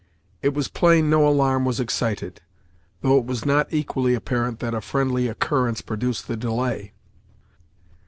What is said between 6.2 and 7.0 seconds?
the delay.